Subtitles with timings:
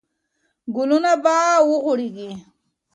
[0.75, 1.35] ګلونه به
[1.69, 2.31] وغوړېږي.